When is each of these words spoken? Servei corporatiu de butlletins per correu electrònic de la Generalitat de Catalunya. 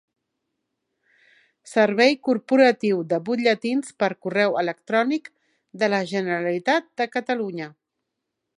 Servei 1.73 2.15
corporatiu 2.29 3.03
de 3.11 3.19
butlletins 3.27 3.93
per 4.03 4.11
correu 4.27 4.57
electrònic 4.63 5.31
de 5.83 5.91
la 5.95 6.01
Generalitat 6.15 6.89
de 7.03 7.09
Catalunya. 7.17 7.69